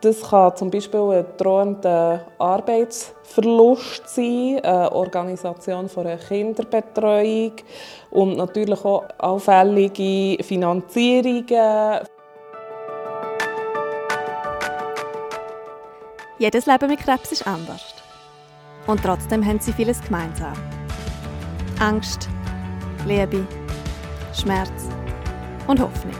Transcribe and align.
Das 0.00 0.22
kann 0.22 0.56
zum 0.56 0.70
Beispiel 0.70 1.00
ein 1.00 1.26
drohender 1.36 2.26
Arbeitsverlust 2.38 4.08
sein, 4.08 4.60
eine 4.62 4.90
Organisation 4.92 5.90
von 5.90 6.06
einer 6.06 6.16
Kinderbetreuung 6.16 7.52
und 8.10 8.38
natürlich 8.38 8.82
auch 8.82 9.04
auffällige 9.18 10.42
Finanzierungen. 10.42 12.06
Jedes 16.38 16.64
Leben 16.64 16.88
mit 16.88 17.00
Krebs 17.00 17.32
ist 17.32 17.46
anders. 17.46 17.94
Und 18.86 19.02
trotzdem 19.02 19.44
haben 19.44 19.60
sie 19.60 19.74
vieles 19.74 20.00
gemeinsam. 20.00 20.54
Angst, 21.78 22.30
Liebe, 23.06 23.46
Schmerz 24.32 24.88
und 25.66 25.78
Hoffnung. 25.78 26.14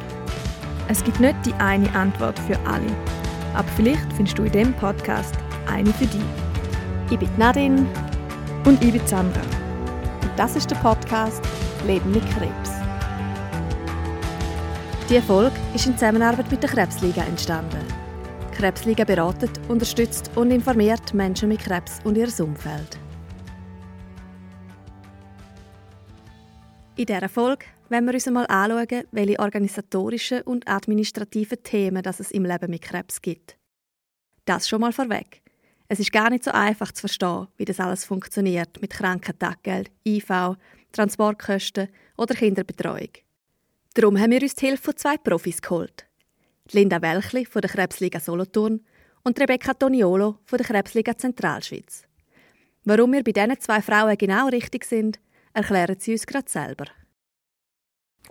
Es 0.88 1.02
gibt 1.02 1.20
nicht 1.20 1.36
die 1.46 1.54
eine 1.54 1.90
Antwort 1.94 2.38
für 2.40 2.58
alle. 2.66 3.19
Aber 3.54 3.68
vielleicht 3.76 4.12
findest 4.14 4.38
du 4.38 4.44
in 4.44 4.52
diesem 4.52 4.74
Podcast 4.74 5.34
eine 5.66 5.92
für 5.92 6.06
dich. 6.06 6.20
Ich 7.10 7.18
bin 7.18 7.28
Nadine 7.36 7.86
und 8.64 8.82
ich 8.82 8.92
bin 8.92 9.06
Sandra. 9.06 9.40
Und 10.22 10.30
das 10.36 10.56
ist 10.56 10.70
der 10.70 10.76
Podcast 10.76 11.42
Leben 11.86 12.10
mit 12.12 12.22
Krebs. 12.30 12.70
Die 15.08 15.16
Erfolg 15.16 15.52
ist 15.74 15.86
in 15.86 15.94
Zusammenarbeit 15.94 16.50
mit 16.50 16.62
der 16.62 16.70
Krebsliga 16.70 17.22
entstanden. 17.22 17.84
Die 18.52 18.56
Krebsliga 18.56 19.04
beratet, 19.04 19.50
unterstützt 19.68 20.30
und 20.36 20.52
informiert 20.52 21.12
Menschen 21.14 21.48
mit 21.48 21.60
Krebs 21.60 21.98
und 22.04 22.16
ihr 22.16 22.28
Umfeld. 22.38 22.98
In 27.00 27.06
dieser 27.06 27.30
Folge 27.30 27.64
wollen 27.88 28.04
wir 28.04 28.12
uns 28.12 28.28
einmal 28.28 28.46
anschauen, 28.48 29.04
welche 29.10 29.38
organisatorischen 29.38 30.42
und 30.42 30.68
administrativen 30.68 31.62
Themen 31.62 32.02
das 32.02 32.20
es 32.20 32.30
im 32.30 32.44
Leben 32.44 32.70
mit 32.70 32.82
Krebs 32.82 33.22
gibt. 33.22 33.56
Das 34.44 34.68
schon 34.68 34.82
mal 34.82 34.92
vorweg. 34.92 35.40
Es 35.88 35.98
ist 35.98 36.12
gar 36.12 36.28
nicht 36.28 36.44
so 36.44 36.50
einfach 36.50 36.92
zu 36.92 37.00
verstehen, 37.00 37.46
wie 37.56 37.64
das 37.64 37.80
alles 37.80 38.04
funktioniert 38.04 38.82
mit 38.82 38.90
Krankentaggeld, 38.90 39.90
IV, 40.06 40.58
Transportkosten 40.92 41.88
oder 42.18 42.34
Kinderbetreuung. 42.34 43.08
Darum 43.94 44.18
haben 44.18 44.32
wir 44.32 44.42
uns 44.42 44.56
die 44.56 44.66
Hilfe 44.66 44.82
von 44.82 44.96
zwei 44.98 45.16
Profis 45.16 45.62
geholt. 45.62 46.04
Linda 46.70 47.00
Welchli 47.00 47.46
von 47.46 47.62
der 47.62 47.70
Krebsliga 47.70 48.20
Solothurn 48.20 48.84
und 49.24 49.40
Rebecca 49.40 49.72
Toniolo 49.72 50.36
von 50.44 50.58
der 50.58 50.66
Krebsliga 50.66 51.16
Zentralschweiz. 51.16 52.02
Warum 52.84 53.14
wir 53.14 53.24
bei 53.24 53.32
diesen 53.32 53.58
zwei 53.58 53.80
Frauen 53.80 54.18
genau 54.18 54.48
richtig 54.48 54.84
sind, 54.84 55.18
erklären 55.52 55.96
sie 55.98 56.12
uns 56.12 56.26
gerade 56.26 56.48
selber. 56.48 56.84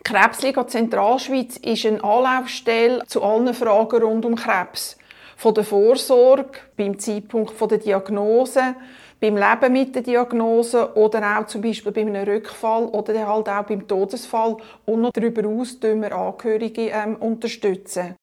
Krebsliga 0.03 0.66
Zentralschweiz 0.66 1.58
ist 1.58 1.86
eine 1.86 2.03
Anlaufstelle 2.03 3.06
zu 3.08 3.22
allen 3.22 3.53
Fragen 3.53 4.02
rund 4.02 4.26
um 4.26 4.36
Krebs. 4.36 4.98
Von 5.36 5.53
der 5.53 5.64
Vorsorge, 5.64 6.59
beim 6.76 7.00
Zeitpunkt 7.00 7.53
der 7.59 7.78
Diagnose, 7.78 8.76
beim 9.20 9.38
Leben 9.38 9.73
mit 9.73 9.95
der 9.95 10.02
Diagnose 10.02 10.95
oder 10.95 11.39
auch 11.39 11.45
zum 11.45 11.61
Beispiel 11.61 11.92
bei 11.92 12.02
einem 12.02 12.16
Rückfall 12.28 12.86
oder 12.86 13.28
halt 13.28 13.50
auch 13.50 13.64
beim 13.64 13.88
Todesfall 13.88 14.58
und 14.86 15.02
noch 15.02 15.11
darüber 15.11 15.42
hinaus 15.42 15.78
wir 15.81 16.16
Angehörige 16.16 16.89
ähm, 16.89 17.16
unterstützen. 17.17 18.16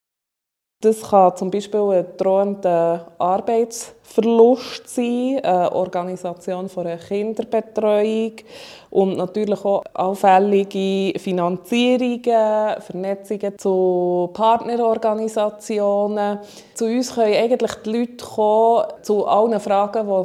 Das 0.83 1.09
kann 1.09 1.35
zum 1.37 1.51
Beispiel 1.51 1.81
ein 1.81 2.05
drohender 2.19 3.11
Arbeitsverlust 3.19 4.87
sein, 4.87 5.41
eine 5.43 5.73
Organisation 5.73 6.69
von 6.69 6.87
einer 6.87 6.99
Kinderbetreuung 6.99 8.33
und 8.91 9.17
natürlich 9.17 9.65
auch 9.65 9.83
auffällige 9.95 11.19
Finanzierungen, 11.19 12.83
Vernetzungen 12.83 13.59
zu 13.59 14.29
Partnerorganisationen. 14.35 16.41
Zu 16.75 16.85
uns 16.85 17.15
können 17.15 17.35
eigentlich 17.35 17.75
die 17.77 17.99
Leute 17.99 18.23
kommen, 18.23 19.03
zu 19.03 19.27
allen 19.27 19.61
Fragen, 19.61 20.07
die 20.07 20.25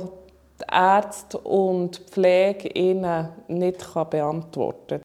die 0.59 0.65
Ärzte 0.69 1.37
und 1.37 1.97
die 1.97 2.03
Pflege 2.11 2.67
ihnen 2.69 3.29
nicht 3.47 3.93
beantworten 3.93 4.87
können. 4.87 5.03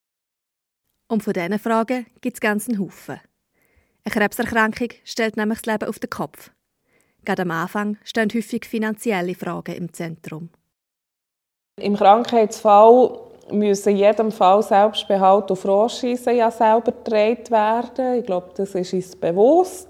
Und 1.09 1.23
von 1.23 1.33
diesen 1.33 1.61
Fragen 1.61 2.07
gibt 2.21 2.37
es 2.37 2.41
ganz 2.41 2.69
einen 2.69 2.81
Haufen. 2.81 3.21
Eine 4.07 4.13
Krebserkrankung 4.13 4.91
stellt 5.03 5.37
nämlich 5.37 5.63
das 5.63 5.73
Leben 5.73 5.89
auf 5.89 5.99
den 5.99 6.09
Kopf. 6.09 6.53
Gerade 7.25 7.43
am 7.43 7.51
Anfang 7.51 7.97
stehen 8.05 8.31
häufig 8.33 8.65
finanzielle 8.65 9.35
Fragen 9.35 9.75
im 9.75 9.93
Zentrum. 9.93 10.49
Im 11.81 11.97
Krankheitsfall 11.97 13.19
müssen 13.51 13.89
in 13.89 13.97
jedem 13.97 14.31
Fall 14.31 14.63
Selbstbehalt 14.63 15.51
und 15.51 15.57
Franchise 15.57 16.31
ja 16.31 16.53
selber 16.53 16.93
getragen 16.93 17.51
werden. 17.51 18.21
Ich 18.21 18.27
glaube, 18.27 18.51
das 18.57 18.77
ist 18.77 18.93
uns 18.93 19.17
bewusst. 19.17 19.89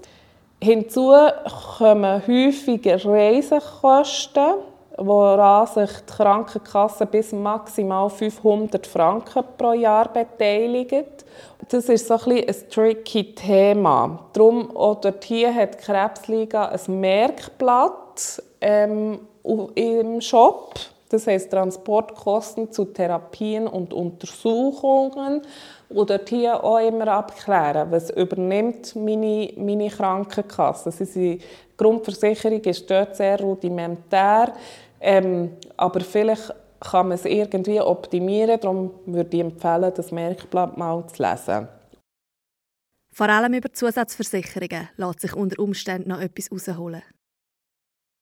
Hinzu 0.63 1.13
kommen 1.77 2.25
häufige 2.25 3.05
Reisekosten, 3.05 4.55
woran 4.97 5.67
sich 5.67 5.91
die 6.01 6.13
Krankenkasse 6.13 7.05
bis 7.05 7.31
maximal 7.31 8.09
500 8.09 8.85
Franken 8.85 9.43
pro 9.57 9.73
Jahr 9.73 10.11
beteiligt. 10.11 11.25
Das 11.69 11.87
ist 11.89 12.07
so 12.07 12.15
ein, 12.15 12.47
ein 12.47 12.69
tricky 12.69 13.35
Thema. 13.35 14.27
Darum 14.33 14.75
oder 14.75 15.13
hier 15.23 15.53
hat 15.53 15.75
die 15.75 15.85
Krebsliga 15.85 16.65
ein 16.65 16.99
Merkblatt 16.99 18.41
ähm, 18.61 19.19
im 19.75 20.21
Shop. 20.21 20.73
Das 21.09 21.25
heißt 21.25 21.51
Transportkosten 21.51 22.71
zu 22.71 22.85
Therapien 22.85 23.67
und 23.67 23.93
Untersuchungen. 23.93 25.41
Oder 25.89 26.19
hier 26.27 26.61
auch 26.61 26.79
immer 26.79 27.07
abklären, 27.07 27.89
was 27.91 28.09
übernimmt 28.09 28.93
meine, 28.95 29.53
meine 29.55 29.89
Krankenkasse. 29.89 30.91
Die 31.15 31.39
Grundversicherung 31.77 32.59
ist 32.61 32.91
dort 32.91 33.15
sehr 33.15 33.39
rudimentär, 33.39 34.51
ähm, 34.99 35.57
aber 35.75 36.01
vielleicht 36.01 36.53
kann 36.79 37.09
man 37.09 37.15
es 37.15 37.25
irgendwie 37.25 37.79
optimieren. 37.81 38.59
Darum 38.59 38.91
würde 39.05 39.35
ich 39.35 39.41
empfehlen, 39.41 39.91
das 39.95 40.11
Merkblatt 40.11 40.77
mal 40.77 41.05
zu 41.07 41.23
lesen. 41.23 41.67
Vor 43.13 43.29
allem 43.29 43.53
über 43.53 43.73
Zusatzversicherungen 43.73 44.89
lässt 44.97 45.21
sich 45.21 45.35
unter 45.35 45.59
Umständen 45.61 46.09
noch 46.09 46.21
etwas 46.21 46.49
herausholen. 46.51 47.01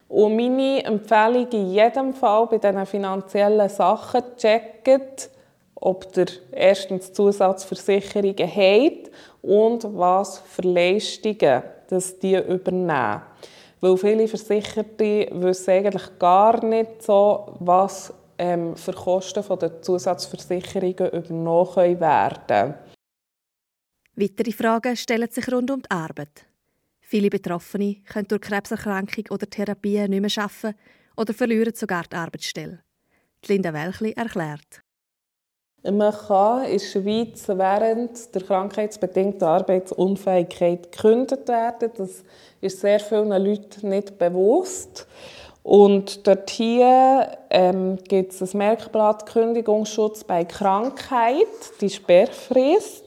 Und 0.07 0.35
meine 0.35 0.85
Empfehlung 0.85 1.49
in 1.51 1.71
jedem 1.71 2.13
Fall 2.13 2.47
bei 2.47 2.59
diesen 2.59 2.85
finanziellen 2.85 3.67
Sachen, 3.67 4.21
checken, 4.37 5.01
ob 5.75 6.15
ihr 6.15 6.27
erstens 6.51 7.11
Zusatzversicherungen 7.11 8.47
habt 8.47 9.11
und 9.41 9.83
was 9.97 10.39
für 10.39 10.61
Leistungen 10.61 11.63
dass 11.87 12.19
die 12.19 12.35
übernehmen. 12.35 13.21
Weil 13.81 13.97
viele 13.97 14.27
Versicherte 14.27 15.27
wissen 15.31 15.71
eigentlich 15.71 16.19
gar 16.19 16.63
nicht 16.63 17.03
so, 17.03 17.55
was 17.59 18.13
ähm, 18.37 18.75
für 18.75 18.93
Kosten 18.93 19.43
von 19.43 19.59
der 19.59 19.81
Zusatzversicherungen 19.81 21.11
übernommen 21.11 21.99
werden 21.99 22.43
können. 22.47 22.73
Weitere 24.15 24.51
Fragen 24.51 24.95
stellen 24.95 25.29
sich 25.29 25.51
rund 25.51 25.71
um 25.71 25.81
die 25.81 25.91
Arbeit. 25.91 26.45
Viele 27.01 27.29
Betroffene 27.29 27.97
können 28.07 28.27
durch 28.27 28.41
Krebserkrankung 28.41 29.25
oder 29.29 29.49
Therapie 29.49 30.07
nicht 30.07 30.21
mehr 30.21 30.43
arbeiten 30.43 30.77
oder 31.17 31.33
verlieren 31.33 31.75
sogar 31.75 32.03
die 32.11 32.15
Arbeitsstelle. 32.15 32.79
Die 33.43 33.53
Linda 33.53 33.73
Welchli 33.73 34.13
erklärt. 34.13 34.84
Man 35.91 36.13
kann 36.13 36.65
in 36.65 36.79
der 36.79 36.79
Schweiz 36.79 37.47
während 37.47 38.33
der 38.33 38.41
krankheitsbedingten 38.41 39.47
Arbeitsunfähigkeit 39.47 40.91
gekündigt 40.91 41.47
werden. 41.47 41.91
Das 41.95 42.23
ist 42.59 42.79
sehr 42.79 42.99
vielen 42.99 43.29
Leuten 43.29 43.89
nicht 43.89 44.17
bewusst. 44.17 45.05
Und 45.61 46.25
dort 46.25 46.49
hier 46.49 47.27
ähm, 47.49 47.97
gibt 48.07 48.33
es 48.33 48.53
ein 48.53 48.57
Merkblatt 48.57 49.27
Kündigungsschutz 49.27 50.23
bei 50.23 50.43
Krankheit, 50.45 51.47
die 51.81 51.89
Sperrfrist. 51.89 53.05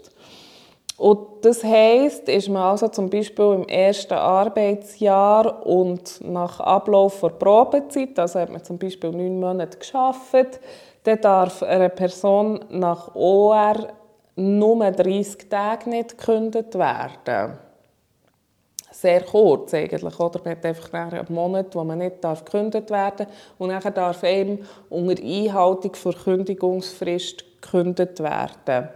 Und 0.97 1.21
das 1.43 1.62
heisst, 1.62 2.28
ist 2.28 2.49
man 2.49 2.62
also 2.62 2.89
zum 2.89 3.09
Beispiel 3.09 3.45
im 3.55 3.69
ersten 3.69 4.15
Arbeitsjahr 4.15 5.65
und 5.65 6.21
nach 6.21 6.59
Ablauf 6.59 7.21
der 7.21 7.28
Probezeit, 7.28 8.19
also 8.19 8.41
hat 8.41 8.51
man 8.51 8.65
zum 8.65 8.78
Beispiel 8.78 9.10
neun 9.10 9.39
Monate 9.39 9.78
geschafft, 9.78 10.59
dann 11.04 11.21
darf 11.21 11.62
eine 11.62 11.91
Person 11.91 12.65
nach 12.71 13.15
OR 13.15 13.89
nur 14.36 14.91
30 14.91 15.48
Tage 15.48 15.91
nicht 15.91 16.18
gekündigt 16.18 16.78
werden 16.78 17.59
sehr 19.00 19.22
kurz 19.22 19.74
eigentlich, 19.74 20.18
oder? 20.18 20.41
Man 20.45 20.56
hat 20.56 20.66
einfach 20.66 20.92
einen 20.92 21.27
Monat, 21.28 21.74
wo 21.74 21.84
man 21.84 21.98
nicht 21.98 22.22
darf 22.22 22.45
gekündigt 22.45 22.91
werden 22.91 23.27
darf 23.27 23.28
und 23.59 23.68
dann 23.68 23.95
darf 23.95 24.22
eben 24.24 24.66
unter 24.89 25.22
Einhaltung 25.22 25.92
der 26.04 26.12
Kündigungsfrist 26.12 27.44
gekündigt 27.60 28.21
werden. 28.21 28.89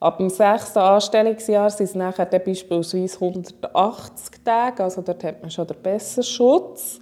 Ab 0.00 0.18
dem 0.18 0.30
sechsten 0.30 0.78
Anstellungsjahr 0.78 1.70
sind 1.70 1.86
es 1.86 1.94
nachher 1.94 2.26
beispielsweise 2.26 3.16
180 3.16 4.44
Tage, 4.44 4.84
also 4.84 5.02
dort 5.02 5.22
hat 5.24 5.42
man 5.42 5.50
schon 5.50 5.66
den 5.66 5.82
besseren 5.82 6.24
Schutz. 6.24 7.00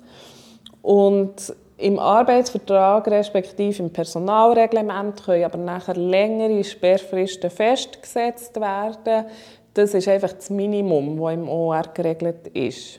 Und 0.83 1.55
im 1.79 1.99
Arbeitsvertrag 1.99 3.07
respektive 3.09 3.83
im 3.83 3.93
Personalreglement 3.93 5.23
können 5.25 5.45
aber 5.45 5.59
nachher 5.59 5.97
längere 5.97 6.65
Sperrfristen 6.65 7.51
festgesetzt 7.51 8.57
werden. 8.57 9.27
Das 9.75 9.93
ist 9.93 10.09
einfach 10.09 10.33
das 10.33 10.49
Minimum, 10.49 11.21
das 11.21 11.35
im 11.35 11.49
OR 11.49 11.83
geregelt 11.93 12.49
ist. 12.49 12.99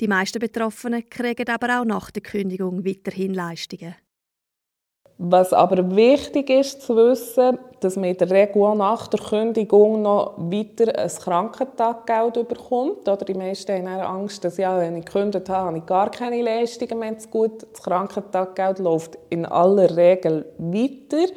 Die 0.00 0.08
meisten 0.08 0.40
Betroffenen 0.40 1.08
kriegen 1.08 1.48
aber 1.48 1.80
auch 1.80 1.84
nach 1.84 2.10
der 2.10 2.22
Kündigung 2.22 2.84
weiterhin 2.84 3.32
Leistungen. 3.32 3.94
Was 5.18 5.54
aber 5.54 5.96
wichtig 5.96 6.50
ist 6.50 6.82
zu 6.82 6.94
wissen, 6.94 7.58
dass 7.80 7.96
man 7.96 8.10
in 8.10 8.18
der 8.18 8.30
Regel 8.30 8.74
nach 8.74 9.06
der 9.06 9.20
Kündigung 9.20 10.02
noch 10.02 10.34
weiter 10.36 10.98
ein 10.98 11.08
Krankentaggeld 11.08 12.46
bekommt. 12.48 13.08
Oder 13.08 13.24
die 13.24 13.34
meisten 13.34 13.88
haben 13.88 14.00
Angst, 14.00 14.44
dass 14.44 14.58
ja, 14.58 14.78
wenn 14.78 14.96
ich 14.96 15.06
gekündigt 15.06 15.48
habe, 15.48 15.68
habe 15.68 15.78
ich 15.78 15.86
gar 15.86 16.10
keine 16.10 16.42
Leistungen 16.42 16.98
mehr 16.98 17.16
gut. 17.30 17.66
Das 17.72 17.82
Krankentaggeld 17.82 18.78
läuft 18.78 19.16
in 19.30 19.46
aller 19.46 19.96
Regel 19.96 20.44
weiter. 20.58 21.32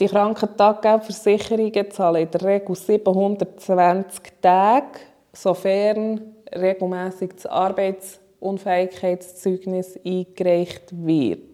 Die 0.00 0.06
Krankentaggeldversicherungen 0.06 1.90
zahlen 1.90 2.22
in 2.22 2.30
der 2.30 2.42
Regel 2.42 2.74
720 2.74 4.32
Tage, 4.40 4.98
sofern 5.32 6.34
regelmäßig 6.52 7.34
das 7.34 7.46
Arbeitsunfähigkeitszeugnis 7.46 9.96
eingereicht 10.04 10.88
wird. 10.92 11.49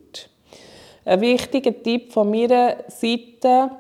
Ein 1.06 1.20
wichtiger 1.20 1.72
Tipp 1.84 2.12
von 2.12 2.28
meiner 2.28 2.78
Seite, 2.88 3.70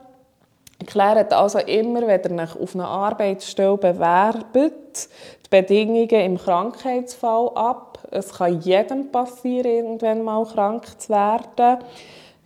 klärt 0.86 1.32
also 1.32 1.58
immer, 1.58 2.06
wenn 2.06 2.38
ihr 2.38 2.44
euch 2.44 2.54
auf 2.54 2.76
eine 2.76 2.86
Arbeitsstelle 2.86 3.76
bewerbt, 3.76 4.54
die 4.54 5.48
Bedingungen 5.50 6.08
im 6.08 6.38
Krankheitsfall 6.38 7.50
ab. 7.56 7.98
Es 8.12 8.32
kann 8.32 8.60
jedem 8.60 9.10
passieren, 9.10 9.66
irgendwann 9.98 10.22
mal 10.22 10.46
krank 10.46 11.00
zu 11.00 11.08
werden. 11.08 11.78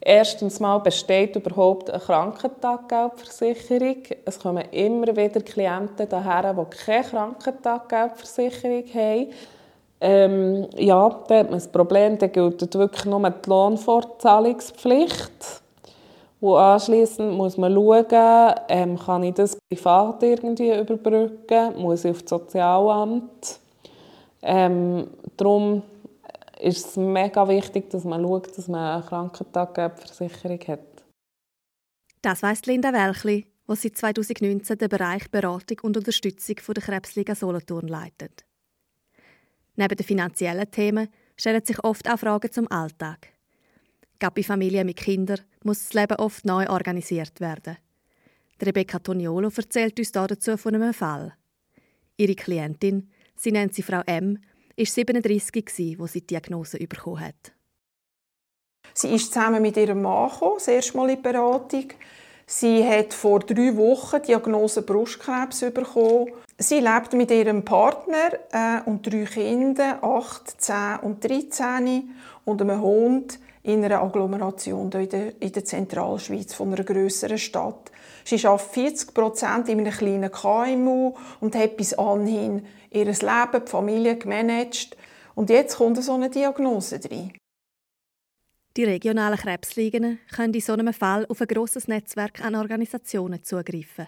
Erstens 0.01 0.61
mal 0.61 0.79
besteht 0.79 1.37
überhaupt 1.37 1.91
eine 1.91 2.01
Krankentaggeldversicherung. 2.01 3.99
Es 4.25 4.41
kommen 4.41 4.65
immer 4.71 5.15
wieder 5.15 5.43
Klienten 5.43 6.09
daher, 6.09 6.55
die 6.55 6.65
keine 6.85 7.05
Krankentaggeldversicherung 7.05 8.85
haben. 8.95 9.27
Ähm, 10.01 10.67
ja, 10.77 11.09
da 11.29 11.39
hat 11.39 11.51
man 11.51 11.59
das 11.59 11.69
Problem, 11.69 12.19
da 12.19 12.27
gilt 12.27 12.75
wirklich 12.75 13.05
nur 13.05 13.31
die 13.31 13.49
Lohnfortzahlungspflicht. 13.49 15.63
Und 16.41 16.57
anschliessend 16.57 17.35
muss 17.35 17.57
man 17.59 17.75
schauen, 17.75 18.55
ähm, 18.69 18.99
kann 18.99 19.23
ich 19.25 19.35
das 19.35 19.59
privat 19.69 20.23
irgendwie 20.23 20.75
überbrücken, 20.75 21.79
muss 21.79 22.07
ich 22.07 22.13
auf 22.13 22.23
das 22.23 22.31
Sozialamt. 22.31 23.61
Ähm, 24.43 25.09
darum 25.37 25.83
ist 26.59 26.87
es 26.87 26.97
mega 26.97 27.47
wichtig, 27.47 27.91
dass 27.91 28.05
man 28.05 28.23
schaut, 28.23 28.57
dass 28.57 28.69
man 28.69 28.95
eine 28.95 29.03
Krankentagversicherung 29.03 30.61
hat. 30.67 30.81
Das 32.23 32.43
weiss 32.43 32.65
Linda 32.65 32.91
Welchli, 32.93 33.47
die 33.69 33.77
seit 33.77 33.99
2019 33.99 34.79
den 34.79 34.89
Bereich 34.89 35.31
Beratung 35.31 35.77
und 35.83 35.99
Unterstützung 35.99 36.57
der 36.75 36.83
Krebsliga 36.83 37.35
Solothurn 37.35 37.89
leitet. 37.89 38.47
Neben 39.81 39.97
den 39.97 40.07
finanziellen 40.07 40.71
Themen 40.71 41.09
stellen 41.39 41.65
sich 41.65 41.83
oft 41.83 42.07
auch 42.07 42.19
Fragen 42.19 42.53
zum 42.53 42.71
Alltag. 42.71 43.29
Gerade 44.19 44.35
bei 44.35 44.43
Familien 44.43 44.85
mit 44.85 44.99
Kindern 44.99 45.41
muss 45.65 45.85
das 45.85 45.95
Leben 45.95 46.19
oft 46.19 46.45
neu 46.45 46.69
organisiert 46.69 47.41
werden. 47.41 47.79
Rebecca 48.61 48.99
Toniolo 48.99 49.49
erzählt 49.49 49.99
uns 49.99 50.13
dazu 50.13 50.59
von 50.59 50.75
einem 50.75 50.93
Fall. 50.93 51.33
Ihre 52.19 52.35
Klientin, 52.35 53.09
sie 53.35 53.53
nennt 53.53 53.73
sie 53.73 53.83
Frau 53.83 54.03
M., 54.05 54.39
war 54.77 54.85
37, 54.85 55.99
als 55.99 56.13
sie 56.13 56.21
die 56.21 56.27
Diagnose 56.27 56.77
bekommen 56.77 57.21
hat. 57.21 57.55
Sie 58.93 59.15
ist 59.15 59.33
zusammen 59.33 59.63
mit 59.63 59.79
ihrem 59.79 60.03
Mann 60.03 60.29
gekommen, 60.29 60.57
das 60.57 60.69
erste 60.69 60.95
Mal 60.99 61.09
in 61.09 61.17
die 61.17 61.23
Beratung. 61.23 61.89
Sie 62.53 62.85
hat 62.85 63.15
vor 63.15 63.39
drei 63.39 63.77
Wochen 63.77 64.23
Diagnose 64.23 64.83
Brustkrebs 64.83 65.61
bekommen. 65.73 66.33
Sie 66.59 66.81
lebt 66.81 67.13
mit 67.13 67.31
ihrem 67.31 67.65
Partner 67.65 68.33
äh, 68.51 68.81
und 68.87 69.07
drei 69.07 69.25
Kindern, 69.25 69.99
8, 70.03 70.61
10 70.61 70.75
und 71.03 71.25
13, 71.25 72.11
und 72.45 72.61
einem 72.61 72.83
Hund 72.83 73.39
in 73.63 73.85
einer 73.85 74.03
Agglomeration 74.03 74.91
in 74.91 75.09
der, 75.09 75.41
in 75.41 75.53
der 75.53 75.65
Zentralschweiz 75.65 76.53
von 76.53 76.75
einer 76.75 76.83
größeren 76.83 77.39
Stadt. 77.39 77.93
Sie 78.25 78.45
arbeitet 78.45 78.73
40 78.73 79.15
Prozent 79.15 79.69
in 79.69 79.79
einem 79.79 79.93
kleinen 79.93 80.33
KMU 80.33 81.15
und 81.39 81.55
hat 81.55 81.77
bis 81.77 81.95
anhin 81.95 82.67
ihr 82.91 83.05
Leben, 83.05 83.65
die 83.65 83.71
Familie 83.71 84.17
gemanagt. 84.17 84.97
Und 85.37 85.51
jetzt 85.51 85.77
kommt 85.77 86.03
so 86.03 86.15
eine 86.15 86.29
Diagnose 86.29 86.99
rein. 87.09 87.31
Die 88.77 88.85
regionalen 88.85 89.39
Krebsligen 89.39 90.21
können 90.35 90.55
in 90.55 90.61
so 90.61 90.75
einem 90.75 90.93
Fall 90.93 91.27
auf 91.29 91.41
ein 91.41 91.49
grosses 91.49 91.89
Netzwerk 91.89 92.45
an 92.45 92.55
Organisationen 92.55 93.43
zugreifen. 93.43 94.07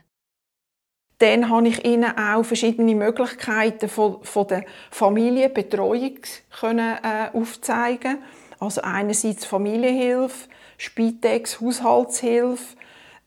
Dann 1.19 1.49
habe 1.49 1.69
ich 1.69 1.85
ihnen 1.85 2.17
auch 2.17 2.44
verschiedene 2.44 2.94
Möglichkeiten 2.94 3.88
von, 3.88 4.20
der 4.49 4.64
Familienbetreuung 4.91 6.19
äh, 6.62 7.29
aufzeigen. 7.32 8.19
Also 8.59 8.82
einerseits 8.82 9.44
Familienhilfe, 9.44 10.49
Spitex, 10.79 11.61
Haushaltshilfe, 11.61 12.76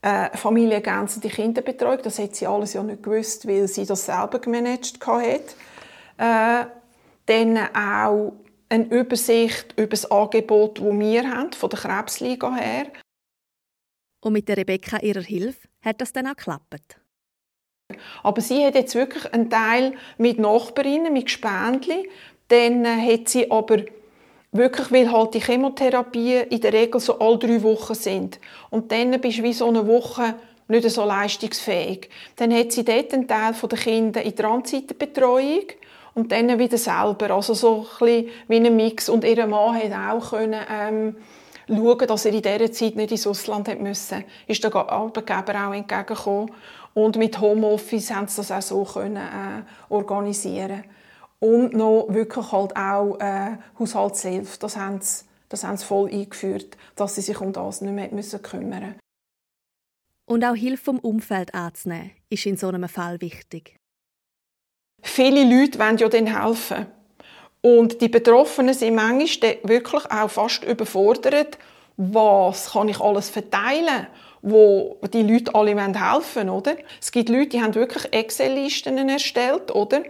äh, 0.02 0.36
familienergänzende 0.36 1.28
Kinderbetreuung. 1.28 2.00
Das 2.02 2.18
hat 2.18 2.34
sie 2.34 2.46
alles 2.46 2.74
ja 2.74 2.82
nicht 2.82 3.02
gewusst, 3.02 3.46
weil 3.46 3.66
sie 3.66 3.86
das 3.86 4.06
selber 4.06 4.38
gemanagt 4.38 4.98
hat. 5.06 5.56
Äh, 6.18 6.66
dann 7.26 7.58
auch 7.74 8.32
eine 8.68 8.86
Übersicht 8.86 9.74
über 9.76 9.88
das 9.88 10.10
Angebot, 10.10 10.78
das 10.78 10.84
wir 10.84 11.30
haben, 11.30 11.52
von 11.52 11.70
der 11.70 11.78
Krebsliga 11.78 12.54
her. 12.54 12.86
Und 14.20 14.32
mit 14.32 14.48
der 14.48 14.56
Rebecca 14.56 14.98
ihrer 14.98 15.22
Hilfe 15.22 15.68
hat 15.82 16.00
das 16.00 16.12
dann 16.12 16.26
auch 16.26 16.36
geklappt. 16.36 17.00
Aber 18.22 18.40
sie 18.40 18.64
hat 18.64 18.74
jetzt 18.74 18.94
wirklich 18.94 19.32
einen 19.32 19.48
Teil 19.48 19.94
mit 20.18 20.38
Nachbarinnen, 20.38 21.12
mit 21.12 21.26
Gespendli. 21.26 22.08
Dann 22.48 22.84
äh, 22.84 23.12
hat 23.12 23.28
sie 23.28 23.50
aber 23.50 23.82
wirklich, 24.52 24.90
weil 24.90 25.12
halt 25.12 25.34
die 25.34 25.40
Chemotherapie 25.40 26.42
in 26.50 26.60
der 26.60 26.72
Regel 26.72 27.00
so 27.00 27.18
alle 27.18 27.38
drei 27.38 27.62
Wochen 27.62 27.94
sind. 27.94 28.40
Und 28.70 28.90
dann 28.90 29.20
bist 29.20 29.38
du 29.38 29.42
wie 29.42 29.52
so 29.52 29.68
eine 29.68 29.86
Woche 29.86 30.34
nicht 30.68 30.90
so 30.90 31.04
leistungsfähig. 31.04 32.08
Dann 32.36 32.52
hat 32.52 32.72
sie 32.72 32.84
dort 32.84 33.14
einen 33.14 33.28
Teil 33.28 33.52
der 33.52 33.78
Kinder 33.78 34.22
in 34.22 34.34
Transitbetreuung 34.34 35.66
und 36.16 36.32
dann 36.32 36.58
wieder 36.58 36.78
selber. 36.78 37.30
Also 37.30 37.52
so 37.52 37.86
ein 38.00 38.26
wie 38.48 38.56
ein 38.56 38.74
Mix. 38.74 39.08
Und 39.08 39.22
ihr 39.22 39.46
Mann 39.46 39.76
hat 39.76 39.92
auch 39.92 40.30
können, 40.30 40.64
ähm, 40.68 41.16
schauen, 41.68 42.06
dass 42.06 42.24
er 42.24 42.32
in 42.32 42.42
dieser 42.42 42.72
Zeit 42.72 42.96
nicht 42.96 43.10
ins 43.10 43.26
Ausland 43.26 43.68
hat 43.68 43.80
müssen. 43.80 44.24
Ist 44.46 44.64
der 44.64 44.74
Arbeitgeber 44.74 45.68
auch 45.68 45.74
entgegengekommen. 45.74 46.50
Und 46.94 47.16
mit 47.16 47.38
Homeoffice 47.38 48.10
haben 48.10 48.28
sie 48.28 48.36
das 48.36 48.50
auch 48.50 48.62
so 48.62 48.84
können, 48.84 49.16
äh, 49.16 49.62
organisieren 49.90 50.84
Und 51.38 51.74
noch 51.74 52.06
wirklich 52.08 52.50
halt 52.50 52.74
auch 52.74 53.20
äh, 53.20 53.58
Haushaltshilfe. 53.78 54.58
Das 54.58 54.78
haben 54.78 55.02
sie, 55.02 55.26
das 55.50 55.64
haben 55.64 55.76
sie 55.76 55.84
voll 55.84 56.10
eingeführt, 56.10 56.78
dass 56.96 57.14
sie 57.14 57.20
sich 57.20 57.38
um 57.42 57.52
das 57.52 57.82
nicht 57.82 57.92
mehr 57.92 58.08
müssen 58.10 58.40
kümmern 58.40 58.94
Und 60.24 60.46
auch 60.46 60.54
Hilfe 60.54 60.82
vom 60.82 60.98
Umfeld 60.98 61.52
anzunehmen, 61.52 62.12
ist 62.30 62.46
in 62.46 62.56
so 62.56 62.68
einem 62.68 62.88
Fall 62.88 63.20
wichtig. 63.20 63.76
Viele 65.02 65.44
Leute 65.44 65.78
wollen 65.78 65.96
ja 65.96 66.08
dann 66.08 66.40
helfen. 66.40 66.86
Und 67.62 68.00
die 68.00 68.08
Betroffenen 68.08 68.74
sind 68.74 68.94
manchmal 68.94 69.58
wirklich 69.62 70.10
auch 70.10 70.30
fast 70.30 70.62
überfordert, 70.62 71.58
was 71.96 72.72
kann 72.72 72.88
ich 72.88 73.00
alles 73.00 73.30
verteilen, 73.30 74.06
wo 74.42 74.98
die 75.12 75.22
Leute 75.22 75.54
alle 75.54 75.76
helfen 75.76 76.48
wollen, 76.48 76.76
Es 77.00 77.10
gibt 77.10 77.28
Leute, 77.28 77.48
die 77.48 77.62
haben 77.62 77.74
wirklich 77.74 78.12
Excel-Listen 78.12 79.08
erstellt, 79.08 79.74
oder? 79.74 80.02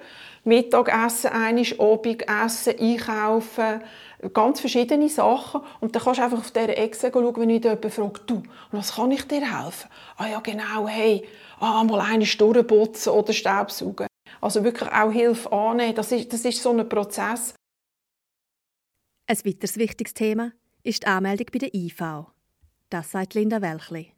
Mittagessen, 0.45 1.31
einisch, 1.31 1.79
Abendessen, 1.81 2.79
einkaufen, 2.79 3.83
ganz 4.33 4.61
verschiedene 4.61 5.09
Sachen. 5.09 5.63
Und 5.81 5.95
dann 5.95 6.03
kannst 6.03 6.19
du 6.21 6.25
einfach 6.25 6.39
auf 6.39 6.51
dieser 6.51 6.77
Excel 6.77 7.11
schauen, 7.13 7.37
wenn 7.37 7.51
ich 7.51 7.65
jemanden 7.65 7.91
frage, 7.91 8.21
du, 8.27 8.43
was 8.71 8.95
kann 8.95 9.11
ich 9.11 9.27
dir 9.27 9.41
helfen? 9.41 9.89
Ah 10.17 10.27
ja, 10.29 10.41
genau, 10.41 10.87
hey, 10.87 11.25
ah, 11.59 11.83
mal 11.85 12.01
eine 12.01 12.25
durchputzen 12.25 13.13
oder 13.13 13.33
Staubsaugen. 13.33 14.07
Also 14.47 14.63
wirklich 14.63 14.89
auch 14.93 15.11
Hilfe 15.11 15.51
annehmen, 15.51 15.97
das 15.97 16.13
ist, 16.13 16.33
das 16.33 16.45
ist 16.45 16.63
so 16.63 16.71
ein 16.71 16.89
Prozess. 16.89 17.53
Ein 19.27 19.39
weiteres 19.45 19.77
wichtiges 19.77 20.15
Thema 20.15 20.53
ist 20.85 21.03
die 21.03 21.09
Anmeldung 21.09 21.49
bei 21.53 21.59
der 21.59 21.75
IV. 21.75 22.01
Das 22.89 23.11
sagt 23.11 23.35
Linda 23.35 23.61
Welchli. 23.61 24.13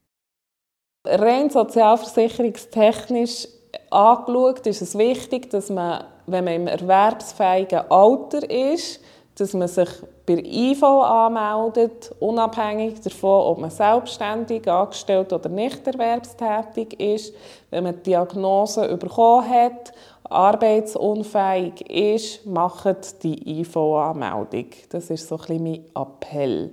Rein 1.07 1.49
sozialversicherungstechnisch 1.49 3.49
angeschaut 3.91 4.67
ist 4.67 4.83
es 4.83 4.99
wichtig, 4.99 5.49
dass 5.49 5.71
man, 5.71 6.05
wenn 6.27 6.45
man 6.45 6.53
im 6.53 6.67
erwerbsfähigen 6.67 7.91
Alter 7.91 8.51
ist, 8.51 9.01
dass 9.41 9.55
man 9.55 9.69
sich 9.69 9.89
bei 10.27 10.35
IV 10.35 10.83
anmeldet, 10.83 12.15
unabhängig 12.21 13.01
davon, 13.01 13.47
ob 13.47 13.59
man 13.59 13.71
selbstständig, 13.71 14.69
angestellt 14.69 15.33
oder 15.33 15.49
nicht 15.49 15.87
erwerbstätig 15.87 16.99
ist. 17.01 17.35
Wenn 17.71 17.85
man 17.85 17.97
die 17.97 18.11
Diagnose 18.11 18.97
bekommen 18.97 19.49
hat, 19.49 19.93
arbeitsunfähig 20.25 21.81
ist, 21.89 22.47
macht 22.47 23.23
die 23.23 23.61
IV-Anmeldung. 23.61 24.67
Das 24.91 25.11
ist 25.11 25.29
so 25.29 25.37
ein 25.37 25.47
bisschen 25.47 25.63
mein 25.63 25.85
Appell. 25.95 26.73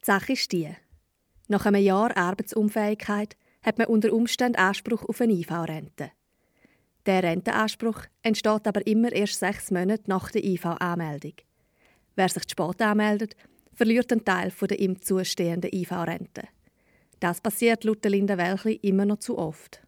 Die 0.00 0.04
Sache 0.04 0.32
ist 0.32 0.52
die. 0.52 0.70
Nach 1.48 1.66
einem 1.66 1.82
Jahr 1.82 2.16
Arbeitsunfähigkeit 2.16 3.36
hat 3.62 3.78
man 3.78 3.88
unter 3.88 4.12
Umständen 4.12 4.58
Anspruch 4.58 5.04
auf 5.08 5.20
eine 5.20 5.32
IV-Rente. 5.32 6.12
Der 7.06 7.22
Rentenanspruch 7.22 8.02
entsteht 8.22 8.66
aber 8.66 8.86
immer 8.86 9.12
erst 9.12 9.38
sechs 9.38 9.70
Monate 9.70 10.04
nach 10.06 10.30
der 10.30 10.44
IV-Anmeldung. 10.44 11.34
Wer 12.14 12.28
sich 12.28 12.46
zu 12.46 12.50
spät 12.50 12.82
anmeldet, 12.82 13.36
verliert 13.72 14.12
einen 14.12 14.24
Teil 14.24 14.52
der 14.60 14.78
ihm 14.78 15.00
zustehenden 15.00 15.72
IV-Rente. 15.72 16.42
Das 17.20 17.40
passiert 17.40 17.84
laut 17.84 18.04
Linda 18.04 18.36
Welchli 18.36 18.74
immer 18.82 19.04
noch 19.04 19.18
zu 19.18 19.38
oft. 19.38 19.82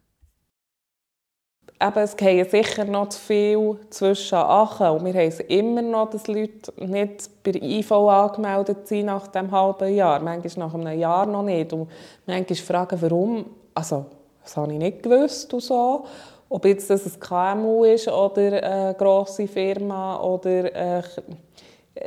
Eben, 1.81 1.99
es 1.99 2.15
gehen 2.15 2.49
sicher 2.49 2.85
noch 2.85 3.09
zu 3.09 3.19
viel 3.19 3.77
zwischen 3.89 4.35
Achen. 4.35 4.87
Und 4.87 5.05
wir 5.05 5.13
haben 5.13 5.47
immer 5.47 5.81
noch, 5.81 6.09
dass 6.09 6.27
Leute 6.27 6.71
nicht 6.77 7.29
bei 7.43 7.51
der 7.51 7.61
IV 7.61 7.91
angemeldet 7.91 8.87
sind 8.87 9.07
nach 9.07 9.27
dem 9.27 9.51
halben 9.51 9.93
Jahr. 9.93 10.19
Manchmal 10.19 10.67
nach 10.67 10.73
einem 10.73 10.99
Jahr 10.99 11.25
noch 11.25 11.43
nicht. 11.43 11.73
Und 11.73 11.89
manchmal 12.25 12.57
fragen, 12.57 13.01
warum. 13.01 13.45
Also, 13.73 14.05
das 14.43 14.55
habe 14.55 14.71
ich 14.73 14.79
nicht 14.79 15.03
gewusst 15.03 15.53
und 15.53 15.61
so. 15.61 16.05
Ob 16.53 16.65
jetzt 16.65 16.87
das 16.87 17.03
ein 17.07 17.19
KMU 17.19 17.83
ist 17.83 18.07
oder 18.07 18.61
eine 18.61 18.93
grosse 18.93 19.47
Firma 19.47 20.21
oder, 20.21 20.99
äh, 20.99 21.01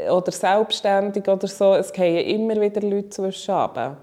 oder 0.09 0.31
selbstständig 0.31 1.27
oder 1.27 1.49
so. 1.49 1.75
Es 1.75 1.93
gehen 1.93 2.25
immer 2.29 2.61
wieder 2.61 2.81
Leute 2.81 3.09
zwischen. 3.09 3.97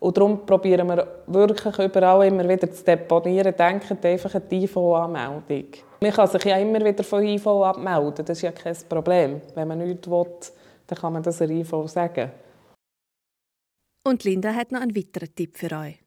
Und 0.00 0.16
darum 0.16 0.46
probieren 0.46 0.88
wir 0.88 1.06
wirklich 1.26 1.78
überall 1.78 2.26
immer 2.26 2.48
wieder 2.48 2.72
zu 2.72 2.82
deponieren. 2.84 3.54
Denkt 3.54 4.06
einfach 4.06 4.34
an 4.34 4.42
die 4.50 4.64
IV-Anmeldung. 4.64 5.66
Man 6.00 6.12
kann 6.12 6.28
sich 6.28 6.44
ja 6.44 6.56
immer 6.56 6.82
wieder 6.82 7.04
von 7.04 7.22
IV 7.22 7.46
abmelden. 7.46 8.24
Das 8.24 8.38
ist 8.38 8.42
ja 8.42 8.52
kein 8.52 8.76
Problem. 8.88 9.42
Wenn 9.54 9.68
man 9.68 9.78
nichts 9.78 10.08
will, 10.08 10.24
dann 10.86 10.98
kann 10.98 11.12
man 11.12 11.22
das 11.22 11.42
an 11.42 11.50
IV 11.50 11.70
sagen. 11.84 12.30
Und 14.06 14.24
Linda 14.24 14.54
hat 14.54 14.72
noch 14.72 14.80
einen 14.80 14.96
weiteren 14.96 15.34
Tipp 15.34 15.58
für 15.58 15.76
euch. 15.76 16.03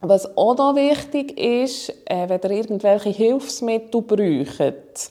Was 0.00 0.36
auch 0.36 0.56
noch 0.56 0.76
wichtig 0.76 1.38
ist, 1.38 1.90
äh, 2.04 2.28
wenn 2.28 2.40
ihr 2.42 2.50
irgendwelche 2.50 3.08
Hilfsmittel 3.10 4.02
braucht, 4.02 5.10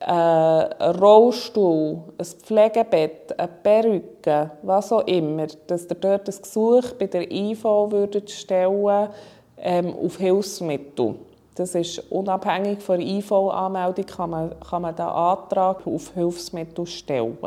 äh, 0.00 0.12
Rollstuhl, 0.12 2.02
ein 2.18 2.24
Pflegebett, 2.24 3.38
eine 3.38 3.48
Perücke, 3.48 4.50
was 4.62 4.92
auch 4.92 5.06
immer, 5.06 5.46
dass 5.66 5.86
ihr 5.86 5.96
dort 5.96 6.28
ein 6.28 6.42
Gesuch 6.42 6.92
bei 6.98 7.06
der 7.06 7.30
IV 7.30 7.64
würdet 7.64 8.30
stellen 8.30 9.08
ähm, 9.56 9.94
auf 9.96 10.18
Hilfsmittel. 10.18 11.14
Das 11.54 11.74
ist 11.74 12.00
unabhängig 12.10 12.82
von 12.82 12.98
der 12.98 13.08
IV-Anmeldung, 13.08 14.06
kann 14.06 14.30
man, 14.30 14.54
kann 14.60 14.82
man 14.82 14.94
den 14.94 15.06
Antrag 15.06 15.86
auf 15.86 16.12
Hilfsmittel 16.12 16.86
stellen. 16.86 17.38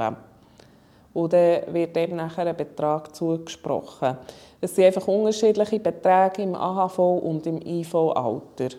Und 1.17 1.33
dann 1.33 1.73
wird 1.73 1.97
eben 1.97 2.17
nachher 2.17 2.45
ein 2.45 2.55
Betrag 2.55 3.15
zugesprochen. 3.15 4.19
Es 4.61 4.75
sind 4.75 4.85
einfach 4.85 5.07
unterschiedliche 5.07 5.79
Beträge 5.79 6.43
im 6.43 6.53
AHV 6.53 6.99
und 6.99 7.47
im 7.47 7.59
IV-Alter. 7.59 8.77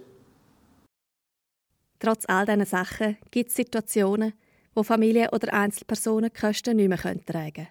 Trotz 1.99 2.26
all 2.28 2.47
diesen 2.47 2.64
Sachen 2.64 3.18
gibt 3.33 3.50
es 3.50 3.57
Situationen, 3.57 4.35
wo 4.73 4.85
Familien 4.85 5.30
oder 5.30 5.52
Einzelpersonen 5.52 6.30
die 6.33 6.40
Kosten 6.40 6.76
nicht 6.76 6.88
mehr 6.88 6.99
tragen 6.99 7.25
können. 7.26 7.68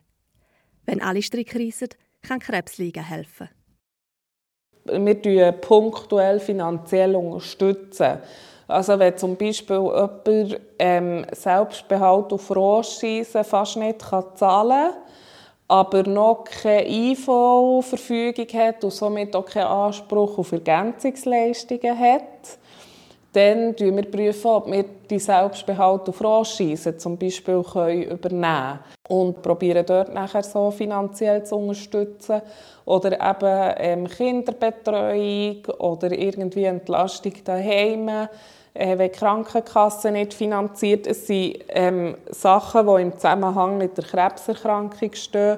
Wenn 0.85 1.01
alle 1.01 1.21
Stricke 1.21 1.59
reissen, 1.59 1.87
kann 2.21 2.39
Krebsliegen 2.39 3.05
helfen. 3.05 3.47
Wir 4.83 4.99
unterstützen 4.99 5.53
punktuell 5.61 6.41
finanziell. 6.41 7.15
Unterstützen. 7.15 8.17
Also 8.67 8.99
wenn 8.99 9.17
zum 9.17 9.35
Beispiel 9.37 9.77
jemand 9.77 10.61
ähm, 10.77 11.25
Selbstbehalt 11.31 12.33
auf 12.33 12.53
Rostschießen 12.53 13.43
fast 13.43 13.77
nicht 13.77 14.01
kann 14.09 14.25
zahlen 14.35 14.91
kann, 14.91 15.01
aber 15.69 16.03
noch 16.03 16.43
keine 16.43 16.87
IV-Verfügung 16.87 18.47
hat 18.53 18.83
und 18.83 18.91
somit 18.91 19.35
auch 19.35 19.45
keinen 19.45 19.67
Anspruch 19.67 20.37
auf 20.37 20.51
Ergänzungsleistungen 20.51 21.97
hat, 21.97 22.57
dann 23.37 23.75
prüfen 23.75 23.95
wir, 23.95 24.11
prüfen, 24.11 24.47
ob 24.47 24.71
wir 24.71 24.85
die 25.09 25.19
Selbstbehalt 25.19 26.09
auf 26.09 26.15
Franchise 26.15 26.97
zum 26.97 27.17
Beispiel 27.17 27.63
können 27.63 28.03
übernehmen. 28.03 28.79
Und 29.07 29.41
probieren 29.41 29.85
dort 29.85 30.13
nachher 30.13 30.43
so 30.43 30.71
finanziell 30.71 31.45
zu 31.45 31.55
unterstützen. 31.55 32.41
Oder 32.85 33.13
eben 33.13 33.75
ähm, 33.77 34.07
Kinderbetreuung 34.07 35.65
oder 35.77 36.11
irgendwie 36.11 36.65
Entlastung 36.65 37.33
daheim. 37.43 38.09
Äh, 38.73 38.97
wenn 38.97 39.11
die 39.11 39.17
Krankenkasse 39.17 40.11
nicht 40.11 40.33
finanziert. 40.33 41.07
Es 41.07 41.27
sind 41.27 41.59
ähm, 41.69 42.15
Sachen, 42.29 42.85
die 42.87 43.01
im 43.01 43.13
Zusammenhang 43.13 43.77
mit 43.77 43.97
der 43.97 44.05
Krebserkrankung 44.05 45.13
stehen. 45.13 45.57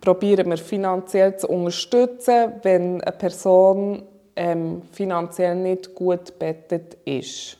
Probieren 0.00 0.50
wir 0.50 0.58
finanziell 0.58 1.36
zu 1.36 1.48
unterstützen, 1.48 2.54
wenn 2.62 3.00
eine 3.00 3.12
Person 3.12 4.02
ähm, 4.36 4.82
finanziell 4.92 5.56
nicht 5.56 5.94
gut 5.94 6.38
bettet 6.38 6.94
ist. 7.04 7.58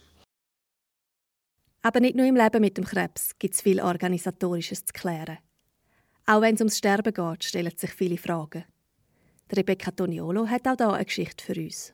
Aber 1.82 2.00
nicht 2.00 2.16
nur 2.16 2.26
im 2.26 2.36
Leben 2.36 2.60
mit 2.60 2.78
dem 2.78 2.84
Krebs 2.84 3.38
gibt 3.38 3.54
es 3.54 3.60
viel 3.60 3.80
Organisatorisches 3.80 4.86
zu 4.86 4.92
klären. 4.92 5.38
Auch 6.26 6.40
wenn 6.40 6.54
es 6.54 6.60
ums 6.60 6.78
Sterben 6.78 7.12
geht, 7.12 7.44
stellen 7.44 7.76
sich 7.76 7.92
viele 7.92 8.16
Fragen. 8.16 8.64
Rebecca 9.54 9.90
Toniolo 9.90 10.48
hat 10.48 10.66
auch 10.66 10.76
hier 10.76 10.92
eine 10.92 11.04
Geschichte 11.04 11.44
für 11.44 11.60
uns. 11.60 11.92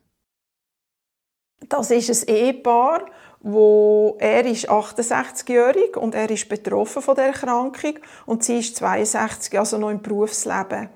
Das 1.68 1.90
ist 1.90 2.28
ein 2.28 2.34
Ehepaar, 2.34 3.06
wo 3.40 4.16
er 4.18 4.46
ist 4.46 4.70
68-jährig 4.70 5.96
und 5.96 6.14
er 6.14 6.30
ist 6.30 6.48
betroffen 6.48 7.02
von 7.02 7.16
der 7.16 7.26
Erkrankung 7.26 7.98
und 8.26 8.44
sie 8.44 8.58
ist 8.58 8.76
62, 8.76 9.58
also 9.58 9.76
noch 9.76 9.90
im 9.90 10.00
Berufsleben. 10.00 10.88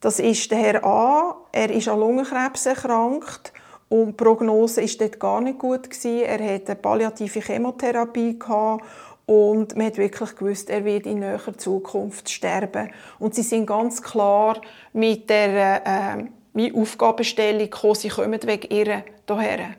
Das 0.00 0.18
ist 0.18 0.50
der 0.50 0.58
Herr 0.58 0.84
A. 0.84 1.36
Er 1.52 1.70
ist 1.70 1.88
an 1.88 1.98
Lungenkrebs 1.98 2.66
erkrankt 2.66 3.52
und 3.88 4.08
die 4.08 4.12
Prognose 4.12 4.82
ist 4.82 5.00
dort 5.00 5.18
gar 5.18 5.40
nicht 5.40 5.58
gut 5.58 5.84
gewesen. 5.84 6.22
Er 6.22 6.54
hatte 6.54 6.72
eine 6.72 6.76
palliative 6.76 7.40
Chemotherapie 7.40 8.38
gehabt 8.38 8.84
und 9.26 9.76
man 9.76 9.86
hat 9.86 9.96
wirklich 9.96 10.36
gewusst, 10.36 10.70
er 10.70 10.84
wird 10.84 11.06
in 11.06 11.20
näherer 11.20 11.56
Zukunft 11.56 12.30
sterben. 12.30 12.90
Und 13.18 13.34
sie 13.34 13.42
sind 13.42 13.66
ganz 13.66 14.02
klar 14.02 14.60
mit 14.92 15.28
der 15.30 16.28
äh, 16.54 16.72
Aufgabenstellung 16.72 17.70
gekommen, 17.70 17.94
sie 17.94 18.08
kommen 18.08 18.40
wegen 18.44 18.70
ihr 18.70 19.04
hierher. 19.26 19.70